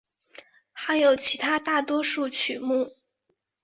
[0.73, 2.95] 还有其他大多数曲目。